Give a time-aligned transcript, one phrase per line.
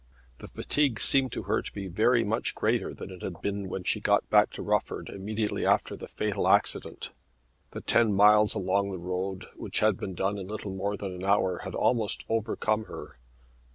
[0.39, 3.83] The fatigue seemed to her to be very much greater than it had been when
[3.83, 7.11] she got back to Rufford immediately after the fatal accident.
[7.69, 11.23] The ten miles along the road, which had been done in little more than an
[11.23, 13.19] hour, had almost overcome her.